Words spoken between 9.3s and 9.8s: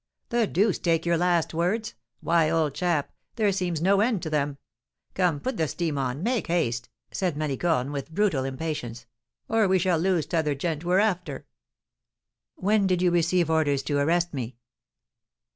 "or we